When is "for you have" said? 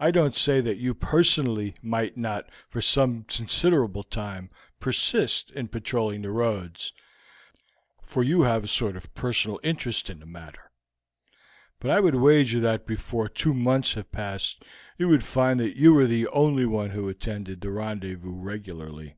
8.02-8.64